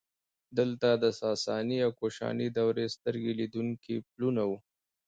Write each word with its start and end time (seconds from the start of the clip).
دلته 0.57 0.89
د 1.03 1.05
ساساني 1.21 1.77
او 1.85 1.91
کوشاني 1.99 2.47
دورې 2.57 2.85
سترګې 2.95 3.31
لیدونکي 3.39 3.95
پلونه 4.13 4.41
وو 4.49 4.57